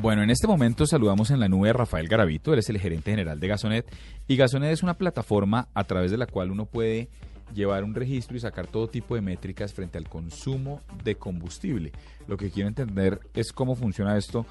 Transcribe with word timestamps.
Bueno, 0.00 0.22
en 0.22 0.30
este 0.30 0.46
momento 0.46 0.86
saludamos 0.86 1.32
en 1.32 1.40
la 1.40 1.48
nube 1.48 1.70
a 1.70 1.72
Rafael 1.72 2.06
Garavito, 2.06 2.52
él 2.52 2.60
es 2.60 2.70
el 2.70 2.78
gerente 2.78 3.10
general 3.10 3.40
de 3.40 3.48
Gasonet 3.48 3.84
y 4.28 4.36
Gasonet 4.36 4.70
es 4.70 4.84
una 4.84 4.94
plataforma 4.94 5.66
a 5.74 5.82
través 5.82 6.12
de 6.12 6.16
la 6.16 6.26
cual 6.26 6.52
uno 6.52 6.66
puede 6.66 7.08
llevar 7.52 7.82
un 7.82 7.96
registro 7.96 8.36
y 8.36 8.40
sacar 8.40 8.68
todo 8.68 8.86
tipo 8.86 9.16
de 9.16 9.22
métricas 9.22 9.74
frente 9.74 9.98
al 9.98 10.08
consumo 10.08 10.82
de 11.02 11.16
combustible. 11.16 11.90
Lo 12.28 12.36
que 12.36 12.50
quiero 12.50 12.68
entender 12.68 13.18
es 13.34 13.52
cómo 13.52 13.74
funciona 13.74 14.16
esto. 14.16 14.46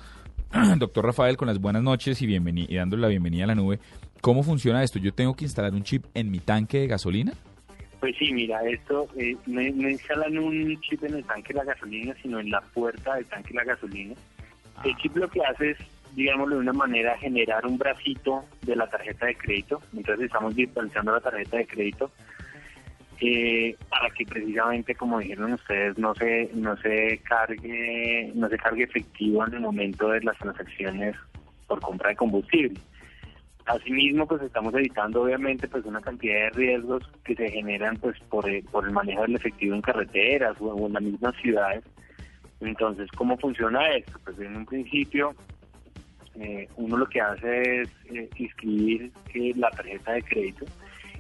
Doctor 0.80 1.06
Rafael, 1.06 1.38
con 1.38 1.48
las 1.48 1.60
buenas 1.60 1.82
noches 1.82 2.22
y, 2.22 2.26
y 2.26 2.76
dándole 2.76 3.02
la 3.04 3.08
bienvenida 3.08 3.46
a 3.46 3.48
la 3.48 3.56
nube, 3.56 3.80
¿cómo 4.20 4.44
funciona 4.44 4.84
esto? 4.84 5.00
¿Yo 5.00 5.14
tengo 5.14 5.34
que 5.34 5.46
instalar 5.46 5.74
un 5.74 5.84
chip 5.84 6.08
en 6.14 6.30
mi 6.30 6.40
tanque 6.40 6.80
de 6.80 6.88
gasolina? 6.88 7.32
Pues 8.02 8.18
sí, 8.20 8.34
mira, 8.34 8.60
esto 8.68 9.08
eh, 9.16 9.38
no, 9.46 9.62
no 9.62 9.90
instalan 9.90 10.38
un 10.38 10.78
chip 10.82 11.06
en 11.06 11.16
el 11.16 11.24
tanque 11.24 11.54
de 11.54 11.60
la 11.60 11.64
gasolina, 11.64 12.14
sino 12.22 12.42
en 12.42 12.52
la 12.52 12.60
puerta 12.60 13.16
del 13.16 13.26
tanque 13.28 13.54
de 13.54 13.56
la 13.56 13.64
gasolina 13.64 14.14
el 14.84 14.96
chip 14.98 15.16
lo 15.16 15.30
que 15.30 15.42
hace 15.42 15.72
es, 15.72 15.78
digámoslo 16.16 16.56
de 16.56 16.62
una 16.62 16.74
manera, 16.74 17.18
generar 17.18 17.66
un 17.66 17.78
bracito 17.78 18.46
de 18.62 18.76
la 18.76 18.88
tarjeta 18.88 19.26
de 19.26 19.36
crédito. 19.36 19.82
Entonces 19.96 20.26
estamos 20.26 20.56
virtualizando 20.56 21.12
la 21.12 21.22
tarjeta 21.22 21.58
de 21.58 21.68
crédito 21.68 22.12
eh, 23.20 23.76
para 23.90 24.10
que 24.12 24.26
precisamente, 24.26 24.94
como 24.96 25.20
dijeron 25.20 25.54
ustedes, 25.54 25.98
no 25.98 26.14
se 26.16 26.52
no 26.54 26.78
se 26.78 27.20
cargue 27.24 28.32
no 28.36 28.48
se 28.48 28.58
cargue 28.58 28.84
efectivo 28.84 29.46
en 29.46 29.56
el 29.56 29.60
momento 29.62 30.10
de 30.10 30.22
las 30.22 30.38
transacciones 30.38 31.16
por 31.68 31.82
compra 31.82 32.10
de 32.10 32.16
combustible. 32.16 32.80
Asimismo, 33.66 34.28
pues 34.28 34.42
estamos 34.44 34.74
evitando 34.76 35.24
obviamente 35.24 35.68
pues 35.68 35.84
una 35.86 36.00
cantidad 36.00 36.36
de 36.36 36.50
riesgos 36.52 37.04
que 37.26 37.36
se 37.36 37.50
generan 37.50 37.98
pues 37.98 38.18
por 38.30 38.48
el, 38.50 38.64
por 38.64 38.86
el 38.86 38.92
manejo 38.92 39.24
del 39.24 39.36
efectivo 39.36 39.76
en 39.76 39.82
carreteras 39.82 40.56
o 40.62 40.88
en 40.88 40.94
las 40.94 41.04
mismas 41.04 41.36
ciudades 41.42 41.84
entonces, 42.62 43.10
¿cómo 43.12 43.38
funciona 43.38 43.88
esto? 43.90 44.20
Pues 44.24 44.40
en 44.40 44.56
un 44.56 44.66
principio, 44.66 45.36
eh, 46.40 46.68
uno 46.76 46.98
lo 46.98 47.06
que 47.08 47.22
hace 47.22 47.82
es 47.82 47.90
eh, 48.12 48.30
inscribir 48.38 49.12
eh, 49.34 49.54
la 49.56 49.70
tarjeta 49.72 50.14
de 50.14 50.24
crédito 50.24 50.66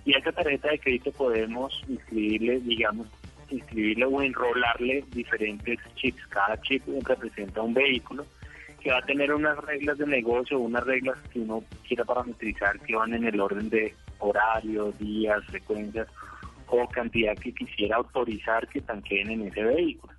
y 0.06 0.14
a 0.14 0.20
esa 0.20 0.32
tarjeta 0.32 0.70
de 0.70 0.80
crédito 0.80 1.12
podemos 1.12 1.84
inscribirle, 1.88 2.60
digamos, 2.62 3.08
inscribirle 3.50 4.06
o 4.06 4.22
enrolarle 4.22 5.04
diferentes 5.12 5.80
chips. 5.96 6.26
Cada 6.28 6.60
chip 6.62 6.84
representa 7.04 7.62
un 7.62 7.74
vehículo 7.74 8.26
que 8.80 8.92
va 8.92 9.00
a 9.00 9.06
tener 9.06 9.34
unas 9.34 9.58
reglas 9.66 9.98
de 9.98 10.08
negocio, 10.08 10.60
unas 10.60 10.84
reglas 10.86 11.18
que 11.32 11.40
uno 11.40 11.64
quiera 11.88 12.06
parametrizar 12.06 12.80
que 12.80 12.96
van 12.96 13.14
en 13.14 13.26
el 13.26 13.40
orden 13.40 13.70
de 13.70 13.94
horario, 14.20 14.94
días, 14.94 15.44
frecuencias 15.46 16.08
o 16.68 16.88
cantidad 16.88 17.36
que 17.36 17.54
quisiera 17.54 17.98
autorizar 17.98 18.68
que 18.68 18.82
tanqueen 18.82 19.32
en 19.32 19.48
ese 19.48 19.64
vehículo 19.64 20.17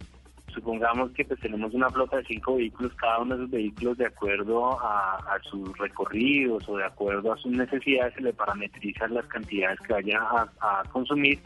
supongamos 0.52 1.10
que 1.12 1.24
pues 1.24 1.40
tenemos 1.40 1.74
una 1.74 1.90
flota 1.90 2.16
de 2.16 2.24
cinco 2.24 2.56
vehículos, 2.56 2.92
cada 2.94 3.18
uno 3.20 3.36
de 3.36 3.42
esos 3.42 3.50
vehículos 3.50 3.98
de 3.98 4.06
acuerdo 4.06 4.78
a, 4.80 5.38
sus 5.42 5.76
recorridos 5.78 6.68
o 6.68 6.76
de 6.76 6.84
acuerdo 6.84 7.32
a 7.32 7.36
sus 7.36 7.52
necesidades 7.52 8.14
se 8.14 8.22
le 8.22 8.32
parametrizan 8.32 9.14
las 9.14 9.26
cantidades 9.26 9.78
que 9.80 9.92
vaya 9.92 10.20
a, 10.60 10.82
consumir, 10.92 11.38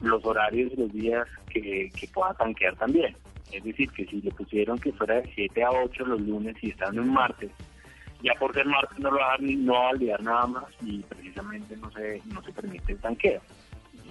los 0.00 0.24
horarios 0.24 0.72
y 0.72 0.76
los 0.76 0.92
días 0.92 1.26
que, 1.50 1.90
pueda 2.14 2.32
tanquear 2.34 2.76
también. 2.76 3.16
Es 3.52 3.64
decir, 3.64 3.90
que 3.90 4.06
si 4.06 4.20
le 4.20 4.30
pusieron 4.30 4.78
que 4.78 4.92
fuera 4.92 5.16
de 5.16 5.32
7 5.34 5.64
a 5.64 5.70
8 5.70 6.06
los 6.06 6.20
lunes 6.20 6.56
y 6.62 6.70
están 6.70 6.94
en 6.94 7.00
un 7.00 7.12
martes, 7.12 7.50
ya 8.22 8.32
por 8.34 8.54
ser 8.54 8.66
martes 8.66 8.98
no, 8.98 9.10
lo 9.10 9.18
va 9.18 9.34
a, 9.34 9.38
no 9.38 9.72
va 9.72 9.80
a 9.80 9.92
validar 9.92 10.22
nada 10.22 10.46
más 10.46 10.64
y 10.82 11.00
precisamente 11.02 11.76
no 11.76 11.90
se, 11.92 12.22
no 12.32 12.42
se 12.42 12.52
permite 12.52 12.92
el 12.92 12.98
tanqueo. 12.98 13.40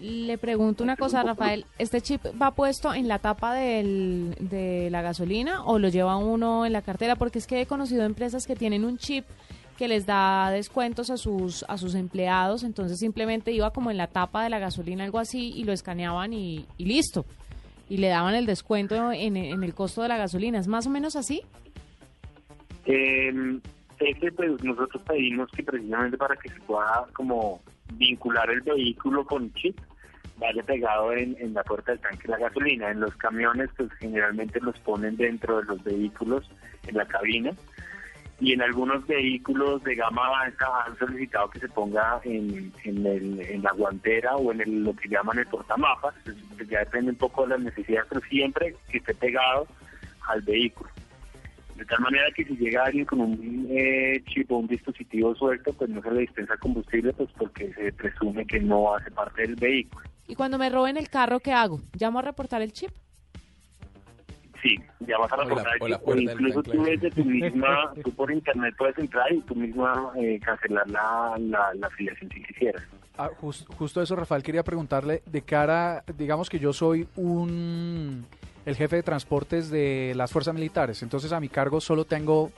Le 0.01 0.37
pregunto 0.37 0.83
una 0.83 0.95
cosa, 0.95 1.23
Rafael. 1.23 1.65
¿Este 1.79 2.01
chip 2.01 2.21
va 2.39 2.51
puesto 2.51 2.93
en 2.93 3.07
la 3.07 3.19
tapa 3.19 3.53
de 3.53 4.89
la 4.91 5.01
gasolina 5.01 5.63
o 5.63 5.79
lo 5.79 5.89
lleva 5.89 6.17
uno 6.17 6.65
en 6.65 6.73
la 6.73 6.81
cartera? 6.83 7.15
Porque 7.15 7.39
es 7.39 7.47
que 7.47 7.61
he 7.61 7.65
conocido 7.65 8.03
empresas 8.03 8.45
que 8.45 8.55
tienen 8.55 8.85
un 8.85 8.97
chip 8.97 9.25
que 9.77 9.87
les 9.87 10.05
da 10.05 10.49
descuentos 10.49 11.09
a 11.09 11.17
sus 11.17 11.63
a 11.67 11.77
sus 11.77 11.93
empleados, 11.95 12.63
entonces 12.63 12.97
simplemente 12.99 13.51
iba 13.51 13.71
como 13.71 13.91
en 13.91 13.97
la 13.97 14.07
tapa 14.07 14.43
de 14.43 14.49
la 14.49 14.59
gasolina, 14.59 15.03
algo 15.03 15.19
así, 15.19 15.53
y 15.55 15.63
lo 15.63 15.71
escaneaban 15.71 16.33
y, 16.33 16.65
listo. 16.77 17.25
Y 17.89 17.97
le 17.97 18.07
daban 18.07 18.35
el 18.35 18.45
descuento 18.45 19.11
en, 19.13 19.37
el 19.37 19.73
costo 19.73 20.01
de 20.01 20.09
la 20.09 20.17
gasolina. 20.17 20.59
¿Es 20.59 20.67
más 20.67 20.87
o 20.87 20.89
menos 20.89 21.15
así? 21.15 21.41
Eh, 22.85 23.31
pues 24.35 24.63
nosotros 24.63 25.01
pedimos 25.07 25.49
que 25.51 25.63
precisamente 25.63 26.17
para 26.17 26.35
que 26.35 26.49
se 26.49 26.59
pueda 26.61 27.07
como 27.13 27.61
vincular 27.93 28.49
el 28.49 28.61
vehículo 28.61 29.25
con 29.25 29.53
chip 29.53 29.77
vaya 30.39 30.63
pegado 30.63 31.13
en, 31.13 31.35
la 31.53 31.63
puerta 31.63 31.91
del 31.91 32.01
tanque 32.01 32.27
la 32.27 32.37
gasolina. 32.37 32.91
En 32.91 32.99
los 32.99 33.15
camiones, 33.15 33.69
pues 33.75 33.91
generalmente 33.99 34.59
los 34.61 34.77
ponen 34.79 35.17
dentro 35.17 35.57
de 35.57 35.63
los 35.65 35.83
vehículos, 35.83 36.49
en 36.87 36.97
la 36.97 37.05
cabina. 37.05 37.51
Y 38.39 38.53
en 38.53 38.61
algunos 38.61 39.05
vehículos 39.07 39.83
de 39.83 39.95
gama 39.95 40.41
alta 40.41 40.67
han 40.85 40.95
solicitado 40.99 41.49
que 41.49 41.59
se 41.59 41.69
ponga 41.69 42.21
en, 42.23 42.71
en, 42.83 43.63
la 43.63 43.71
guantera 43.71 44.35
o 44.35 44.51
en 44.51 44.61
el, 44.61 44.83
lo 44.83 44.95
que 44.95 45.09
llaman 45.09 45.39
el 45.39 45.47
portamapas. 45.47 46.13
Pues 46.23 46.69
ya 46.69 46.79
depende 46.79 47.11
un 47.11 47.17
poco 47.17 47.43
de 47.43 47.49
las 47.49 47.61
necesidades, 47.61 48.05
pero 48.09 48.21
siempre 48.29 48.75
que 48.91 48.99
esté 48.99 49.15
pegado 49.15 49.67
al 50.27 50.41
vehículo. 50.43 50.89
De 51.77 51.85
tal 51.85 51.99
manera 51.99 52.25
que 52.35 52.43
si 52.43 52.57
llega 52.57 52.85
alguien 52.85 53.05
con 53.05 53.21
un 53.21 53.67
eh, 53.69 54.23
chip 54.25 54.51
o 54.51 54.57
un 54.57 54.67
dispositivo 54.67 55.35
suelto, 55.35 55.71
pues 55.73 55.89
no 55.91 56.01
se 56.01 56.09
le 56.09 56.21
dispensa 56.21 56.57
combustible, 56.57 57.13
pues 57.13 57.29
porque 57.37 57.71
se 57.73 57.93
presume 57.93 58.47
que 58.47 58.59
no 58.59 58.95
hace 58.95 59.11
parte 59.11 59.43
del 59.43 59.55
vehículo. 59.55 60.09
¿Y 60.27 60.33
cuando 60.33 60.57
me 60.57 60.71
roben 60.71 60.97
el 60.97 61.07
carro, 61.07 61.39
qué 61.39 61.51
hago? 61.51 61.79
¿Llamo 61.99 62.17
a 62.17 62.23
reportar 62.23 62.63
el 62.63 62.73
chip? 62.73 62.89
Sí, 64.59 64.75
llamas 65.01 65.31
a 65.31 65.35
reportar 65.35 65.73
el 65.79 65.97
chip. 65.97 66.07
O, 66.07 66.15
incluso 66.15 66.63
tú 66.63 66.83
desde 66.83 67.11
tu 67.11 67.23
misma, 67.25 67.93
tú 68.03 68.11
por 68.11 68.31
internet 68.31 68.73
puedes 68.75 68.97
entrar 68.97 69.31
y 69.31 69.39
tú 69.41 69.53
misma 69.53 70.11
eh, 70.19 70.39
cancelar 70.43 70.89
la, 70.89 71.37
la, 71.37 71.87
afiliación 71.87 72.31
si 72.31 72.41
quisieras. 72.41 72.81
Ah, 73.19 73.29
justo 73.37 74.01
eso, 74.01 74.15
Rafael, 74.15 74.41
quería 74.41 74.63
preguntarle 74.63 75.21
de 75.27 75.43
cara, 75.43 76.03
digamos 76.17 76.49
que 76.49 76.57
yo 76.57 76.73
soy 76.73 77.07
un 77.15 78.25
el 78.67 78.75
jefe 78.75 78.97
de 78.97 79.03
transportes 79.03 79.69
de 79.69 80.11
las 80.13 80.29
fuerzas 80.29 80.53
militares. 80.53 81.01
Entonces 81.01 81.31
a 81.31 81.39
mi 81.39 81.47
cargo 81.47 81.79
solo 81.79 82.03
tengo 82.03 82.51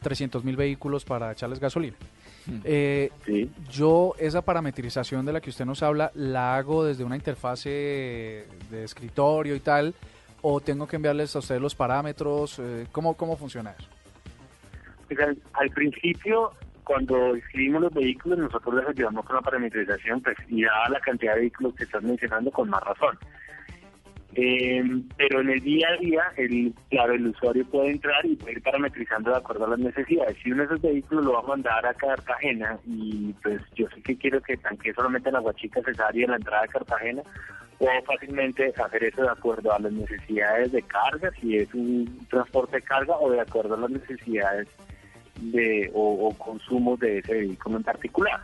300 0.00 0.44
mil 0.44 0.54
vehículos 0.54 1.04
para 1.04 1.32
echarles 1.32 1.58
gasolina. 1.58 1.96
Hmm. 2.46 2.60
Eh, 2.62 3.10
yo 3.68 4.14
esa 4.16 4.42
parametrización 4.42 5.26
de 5.26 5.32
la 5.32 5.40
que 5.40 5.50
usted 5.50 5.64
nos 5.64 5.82
habla 5.82 6.12
la 6.14 6.54
hago 6.54 6.84
desde 6.84 7.02
una 7.02 7.16
interfase 7.16 8.46
de 8.70 8.84
escritorio 8.84 9.56
y 9.56 9.60
tal, 9.60 9.92
o 10.40 10.60
tengo 10.60 10.86
que 10.86 10.94
enviarles 10.94 11.34
a 11.34 11.40
ustedes 11.40 11.60
los 11.60 11.74
parámetros. 11.74 12.60
Eh, 12.60 12.86
¿cómo, 12.92 13.16
¿Cómo 13.16 13.36
funciona 13.36 13.74
eso? 13.76 13.88
Pues 15.08 15.18
al, 15.52 15.70
principio 15.70 16.52
cuando 16.84 17.34
escribimos 17.34 17.82
los 17.82 17.92
vehículos, 17.92 18.38
nosotros 18.38 18.76
les 18.76 18.88
ayudamos 18.88 19.24
con 19.24 19.34
la 19.34 19.42
parametrización, 19.42 20.22
pues, 20.22 20.36
y 20.46 20.62
dada 20.62 20.90
la 20.90 21.00
cantidad 21.00 21.34
de 21.34 21.40
vehículos 21.40 21.74
que 21.74 21.82
estás 21.82 22.04
mencionando, 22.04 22.52
con 22.52 22.70
más 22.70 22.84
razón. 22.84 23.18
Eh, 24.38 24.84
pero 25.16 25.40
en 25.40 25.48
el 25.48 25.60
día 25.60 25.88
a 25.88 25.96
día, 25.96 26.22
el, 26.36 26.74
claro, 26.90 27.14
el 27.14 27.28
usuario 27.28 27.64
puede 27.64 27.92
entrar 27.92 28.24
y 28.26 28.36
puede 28.36 28.52
ir 28.52 28.62
parametrizando 28.62 29.30
de 29.30 29.38
acuerdo 29.38 29.64
a 29.64 29.70
las 29.70 29.78
necesidades. 29.78 30.36
Si 30.42 30.52
uno 30.52 30.60
de 30.60 30.66
esos 30.66 30.82
vehículos 30.82 31.24
lo 31.24 31.32
va 31.32 31.40
a 31.40 31.48
mandar 31.56 31.86
a 31.86 31.94
Cartagena 31.94 32.78
y 32.84 33.32
pues 33.42 33.62
yo 33.74 33.88
sé 33.88 34.02
que 34.02 34.18
quiero 34.18 34.42
que 34.42 34.58
tanque 34.58 34.92
solamente 34.92 35.30
en 35.30 35.34
la 35.34 35.40
Guachica 35.40 35.80
cesárea 35.82 36.24
en 36.24 36.30
la 36.32 36.36
entrada 36.36 36.62
de 36.62 36.68
Cartagena, 36.68 37.22
puedo 37.78 38.02
fácilmente 38.02 38.74
hacer 38.76 39.04
eso 39.04 39.22
de 39.22 39.30
acuerdo 39.30 39.72
a 39.72 39.78
las 39.78 39.92
necesidades 39.92 40.70
de 40.70 40.82
carga, 40.82 41.30
si 41.40 41.56
es 41.56 41.72
un 41.72 42.26
transporte 42.28 42.76
de 42.76 42.82
carga 42.82 43.16
o 43.18 43.30
de 43.30 43.40
acuerdo 43.40 43.74
a 43.74 43.78
las 43.78 43.90
necesidades 43.90 44.68
de 45.40 45.90
o 45.94 46.34
consumos 46.36 47.00
de 47.00 47.18
ese 47.18 47.32
vehículo 47.32 47.78
en 47.78 47.84
particular. 47.84 48.40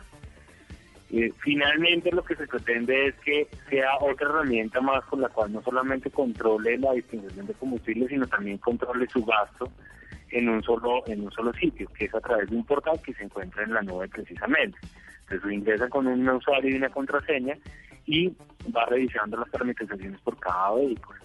Eh, 1.15 1.31
finalmente 1.43 2.11
lo 2.11 2.23
que 2.23 2.35
se 2.35 2.47
pretende 2.47 3.09
es 3.09 3.15
que 3.23 3.47
sea 3.69 3.99
otra 3.99 4.27
herramienta 4.27 4.81
más 4.81 5.05
con 5.05 5.21
la 5.21 5.29
cual 5.29 5.53
no 5.53 5.61
solamente 5.61 6.09
controle 6.09 6.75
la 6.79 6.91
distinción 6.93 7.45
de 7.45 7.53
combustible, 7.53 8.07
sino 8.07 8.25
también 8.25 8.57
controle 8.57 9.07
su 9.07 9.23
gasto 9.23 9.71
en 10.31 10.49
un 10.49 10.63
solo 10.63 11.05
en 11.05 11.21
un 11.23 11.31
solo 11.31 11.53
sitio, 11.53 11.87
que 11.95 12.05
es 12.05 12.15
a 12.15 12.19
través 12.19 12.49
de 12.49 12.55
un 12.55 12.65
portal 12.65 12.99
que 13.05 13.13
se 13.13 13.25
encuentra 13.25 13.63
en 13.63 13.75
la 13.75 13.83
nube 13.83 14.07
precisamente. 14.07 14.79
Entonces 15.29 15.53
ingresa 15.53 15.87
con 15.87 16.07
un 16.07 16.27
usuario 16.27 16.71
y 16.71 16.77
una 16.77 16.89
contraseña 16.89 17.59
y 18.07 18.29
va 18.75 18.87
revisando 18.87 19.37
las 19.37 19.49
parametrizaciones 19.49 20.19
por 20.21 20.39
cada 20.39 20.73
vehículo. 20.73 21.19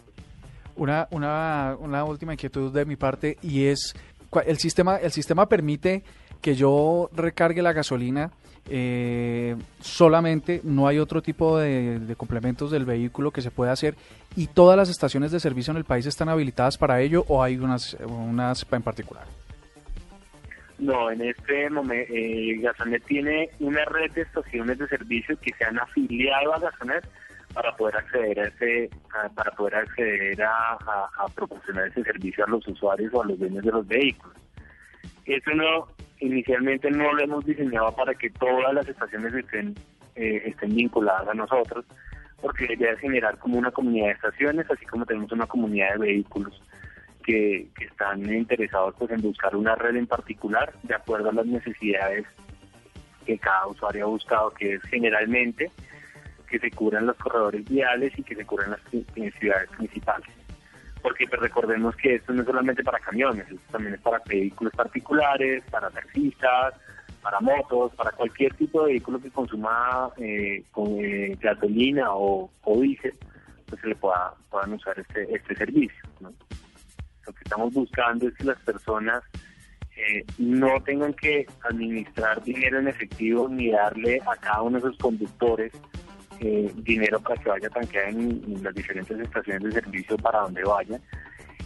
Una, 0.76 1.08
una, 1.12 1.76
una 1.80 2.04
última 2.04 2.34
inquietud 2.34 2.70
de 2.74 2.84
mi 2.84 2.96
parte 2.96 3.38
y 3.40 3.64
es 3.68 3.94
el 4.44 4.58
sistema, 4.58 4.96
el 4.96 5.12
sistema 5.12 5.48
permite 5.48 6.02
que 6.42 6.54
yo 6.54 7.08
recargue 7.14 7.62
la 7.62 7.72
gasolina 7.72 8.32
eh, 8.70 9.56
solamente, 9.80 10.60
no 10.64 10.86
hay 10.88 10.98
otro 10.98 11.22
tipo 11.22 11.58
de, 11.58 12.14
complementos 12.16 12.70
del 12.70 12.84
vehículo 12.84 13.30
que 13.30 13.42
se 13.42 13.50
pueda 13.50 13.72
hacer 13.72 13.94
y 14.36 14.46
todas 14.46 14.76
las 14.76 14.88
estaciones 14.88 15.30
de 15.32 15.40
servicio 15.40 15.70
en 15.70 15.76
el 15.78 15.84
país 15.84 16.06
están 16.06 16.28
habilitadas 16.28 16.78
para 16.78 17.00
ello 17.00 17.24
o 17.28 17.42
hay 17.42 17.56
unas, 17.56 17.94
unas 18.06 18.66
en 18.70 18.82
particular. 18.82 19.24
No, 20.78 21.10
en 21.10 21.20
este 21.22 21.68
momento 21.70 22.12
eh, 22.14 22.60
tiene 23.06 23.50
una 23.58 23.84
red 23.86 24.12
de 24.12 24.22
estaciones 24.22 24.78
de 24.78 24.86
servicio 24.86 25.36
que 25.40 25.52
se 25.58 25.64
han 25.64 25.78
afiliado 25.78 26.54
a 26.54 26.60
Gasonet 26.60 27.04
para 27.52 27.74
poder 27.76 27.96
acceder 27.96 28.38
a 28.38 28.44
ese, 28.46 28.90
para 29.34 29.50
poder 29.52 29.74
acceder 29.76 30.40
a, 30.42 30.74
a- 30.74 31.10
a 31.18 31.28
proporcionar 31.34 31.88
ese 31.88 32.04
servicio 32.04 32.44
a 32.44 32.48
los 32.48 32.66
usuarios 32.68 33.12
o 33.12 33.22
a 33.22 33.26
los 33.26 33.38
dueños 33.38 33.64
de 33.64 33.72
los 33.72 33.86
vehículos. 33.88 34.36
Eso 35.26 35.50
no, 35.54 35.88
inicialmente 36.20 36.90
no 36.90 37.12
lo 37.12 37.22
hemos 37.22 37.44
diseñado 37.44 37.92
para 37.92 38.14
que 38.14 38.30
todas 38.30 38.72
las 38.74 38.88
estaciones 38.88 39.34
estén, 39.34 39.74
eh, 40.16 40.42
estén 40.46 40.74
vinculadas 40.74 41.28
a 41.28 41.34
nosotros, 41.34 41.84
porque 42.40 42.66
la 42.66 42.74
idea 42.74 42.92
es 42.92 43.00
generar 43.00 43.38
como 43.38 43.58
una 43.58 43.70
comunidad 43.70 44.06
de 44.06 44.12
estaciones, 44.12 44.70
así 44.70 44.84
como 44.86 45.06
tenemos 45.06 45.32
una 45.32 45.46
comunidad 45.46 45.92
de 45.94 45.98
vehículos 45.98 46.62
que, 47.24 47.68
que 47.76 47.84
están 47.84 48.32
interesados 48.32 48.94
pues 48.98 49.10
en 49.10 49.20
buscar 49.20 49.54
una 49.54 49.74
red 49.74 49.96
en 49.96 50.06
particular 50.06 50.72
de 50.82 50.94
acuerdo 50.94 51.30
a 51.30 51.34
las 51.34 51.46
necesidades 51.46 52.26
que 53.26 53.38
cada 53.38 53.66
usuario 53.66 54.06
ha 54.06 54.08
buscado, 54.08 54.50
que 54.50 54.74
es 54.74 54.82
generalmente 54.84 55.70
que 56.48 56.58
se 56.58 56.70
cubran 56.70 57.06
los 57.06 57.16
corredores 57.18 57.68
viales 57.68 58.18
y 58.18 58.22
que 58.22 58.34
se 58.34 58.44
cubran 58.46 58.70
las 58.70 58.80
en 58.92 59.32
ciudades 59.32 59.68
principales. 59.76 60.28
Porque 61.08 61.24
recordemos 61.36 61.96
que 61.96 62.16
esto 62.16 62.34
no 62.34 62.42
es 62.42 62.46
solamente 62.46 62.84
para 62.84 62.98
camiones, 62.98 63.48
esto 63.48 63.72
también 63.72 63.94
es 63.94 64.00
para 64.02 64.20
vehículos 64.26 64.74
particulares, 64.74 65.64
para 65.70 65.88
taxistas, 65.88 66.74
para 67.22 67.40
motos, 67.40 67.94
para 67.94 68.10
cualquier 68.12 68.52
tipo 68.54 68.82
de 68.82 68.92
vehículo 68.92 69.18
que 69.18 69.30
consuma 69.30 70.10
eh, 70.18 70.64
con 70.70 70.86
eh, 70.98 71.34
gasolina 71.40 72.12
o, 72.12 72.50
o 72.62 72.80
diésel, 72.80 73.14
pues 73.66 73.80
se 73.80 73.88
le 73.88 73.94
pueda, 73.94 74.34
puedan 74.50 74.74
usar 74.74 74.98
este, 74.98 75.34
este 75.34 75.56
servicio. 75.56 76.02
Lo 76.20 77.32
que 77.32 77.42
estamos 77.42 77.72
buscando 77.72 78.28
es 78.28 78.34
que 78.34 78.44
las 78.44 78.58
personas 78.58 79.22
eh, 79.96 80.26
no 80.36 80.78
tengan 80.82 81.14
que 81.14 81.46
administrar 81.70 82.42
dinero 82.44 82.80
en 82.80 82.88
efectivo 82.88 83.48
ni 83.48 83.70
darle 83.70 84.20
a 84.30 84.36
cada 84.36 84.60
uno 84.60 84.78
de 84.78 84.88
esos 84.88 84.98
conductores 84.98 85.72
eh, 86.40 86.72
dinero 86.76 87.20
para 87.20 87.40
que 87.40 87.48
vaya 87.48 87.66
a 87.68 87.70
tanquear 87.70 88.08
en, 88.08 88.62
las 88.62 88.74
diferentes 88.74 89.18
estaciones 89.18 89.62
de 89.62 89.80
servicio 89.80 90.16
para 90.16 90.40
donde 90.40 90.62
vayan. 90.64 91.00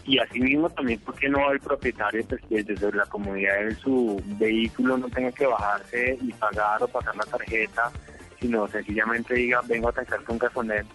Y 0.05 0.19
asimismo 0.19 0.69
también 0.71 1.01
porque 1.05 1.29
no 1.29 1.51
el 1.53 1.61
propietario 1.61 2.25
pues, 2.27 2.41
desde 2.49 2.93
la 2.93 3.07
comodidad 3.07 3.61
de 3.61 3.75
su 3.77 4.21
vehículo 4.39 4.99
no 4.99 5.09
tenga 5.09 5.31
que 5.31 5.47
bajarse 5.47 6.19
y 6.21 6.33
pagar 6.33 6.83
o 6.83 6.89
pasar 6.89 7.15
la 7.15 7.25
tarjeta, 7.25 7.93
sino 8.41 8.67
sencillamente 8.67 9.35
diga 9.35 9.61
vengo 9.69 9.89
a 9.89 9.93
tanquear 9.93 10.25
con 10.25 10.39
gasonet 10.39 10.87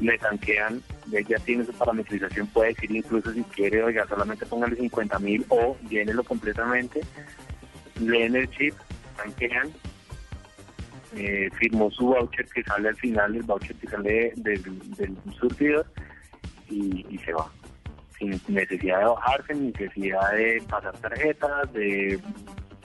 le 0.00 0.18
tanquean, 0.18 0.82
ya 1.06 1.38
tiene 1.38 1.64
su 1.64 1.72
parametrización, 1.72 2.46
puede 2.48 2.70
decir 2.70 2.90
incluso 2.90 3.32
si 3.32 3.42
quiere, 3.44 3.82
oiga, 3.82 4.06
solamente 4.06 4.46
póngale 4.46 4.76
50 4.76 5.18
mil 5.20 5.44
o 5.48 5.76
llénelo 5.88 6.22
completamente, 6.24 7.00
leen 8.00 8.36
el 8.36 8.50
chip, 8.50 8.74
tanquean, 9.16 9.72
eh, 11.16 11.50
firmó 11.58 11.90
su 11.90 12.06
voucher 12.06 12.46
que 12.46 12.62
sale 12.62 12.88
al 12.88 12.96
final, 12.96 13.34
el 13.34 13.42
voucher 13.42 13.74
que 13.76 13.88
sale 13.88 14.32
del, 14.36 14.62
del 14.96 15.16
surtidor 15.38 15.86
y, 16.68 17.06
y 17.08 17.18
se 17.18 17.32
va. 17.32 17.50
Sin 18.18 18.30
necesidad 18.48 19.00
de 19.00 19.04
bajarse, 19.04 19.54
sin 19.54 19.72
necesidad 19.72 20.32
de 20.32 20.62
pasar 20.68 20.96
tarjetas, 20.98 21.72
de 21.72 22.20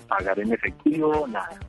pagar 0.07 0.39
en 0.39 0.53
efectivo, 0.53 1.25
nada. 1.27 1.59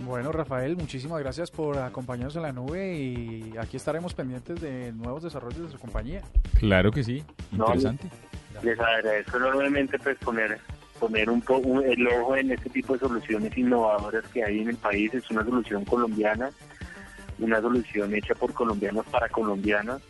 Bueno, 0.00 0.32
Rafael, 0.32 0.76
muchísimas 0.76 1.20
gracias 1.20 1.50
por 1.50 1.78
acompañarnos 1.78 2.36
en 2.36 2.42
la 2.42 2.52
nube 2.52 2.94
y 2.94 3.54
aquí 3.58 3.76
estaremos 3.76 4.12
pendientes 4.14 4.60
de 4.60 4.92
nuevos 4.92 5.22
desarrollos 5.22 5.60
de 5.60 5.68
su 5.68 5.78
compañía. 5.78 6.22
Claro 6.58 6.90
que 6.90 7.02
sí, 7.02 7.24
No, 7.52 7.66
interesante. 7.66 8.08
Les 8.62 8.78
agradezco 8.78 9.36
enormemente 9.38 9.98
pues 9.98 10.18
poner 10.18 10.58
poner 11.06 11.28
un 11.28 11.42
poco 11.42 11.82
el 11.82 12.06
ojo 12.08 12.34
en 12.36 12.50
este 12.50 12.70
tipo 12.70 12.94
de 12.94 13.00
soluciones 13.00 13.56
innovadoras 13.58 14.24
que 14.32 14.42
hay 14.42 14.60
en 14.60 14.70
el 14.70 14.76
país. 14.76 15.12
Es 15.12 15.30
una 15.30 15.44
solución 15.44 15.84
colombiana, 15.84 16.50
una 17.38 17.60
solución 17.60 18.14
hecha 18.14 18.34
por 18.34 18.54
colombianos 18.54 19.04
para 19.06 19.28
colombianas 19.28 20.00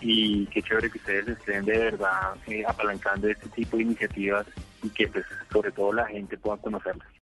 y 0.00 0.46
qué 0.46 0.62
chévere 0.62 0.90
que 0.90 0.98
ustedes 0.98 1.28
estén 1.28 1.66
de 1.66 1.76
verdad 1.76 2.34
eh, 2.46 2.64
apalancando 2.66 3.28
este 3.28 3.48
tipo 3.50 3.76
de 3.76 3.82
iniciativas 3.82 4.46
y 4.82 4.88
que 4.88 5.06
pues 5.06 5.26
sobre 5.52 5.70
todo 5.70 5.92
la 5.92 6.06
gente 6.06 6.38
pueda 6.38 6.56
conocerlas. 6.56 7.12